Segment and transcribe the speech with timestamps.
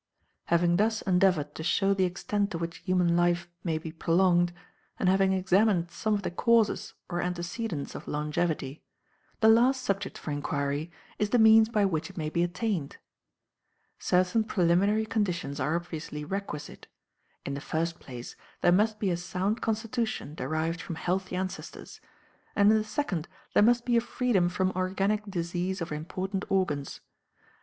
[0.45, 4.51] Having thus endeavoured to show the extent to which human life may be prolonged,
[4.97, 8.81] and having examined some of the causes or antecedents of longevity,
[9.41, 12.97] the last subject for inquiry is the means by which it may be attained.
[13.99, 16.87] Certain preliminary conditions are obviously requisite;
[17.45, 22.01] in the first place there must be a sound constitution derived from healthy ancestors,
[22.55, 27.01] and in the second there must be a freedom from organic disease of important organs.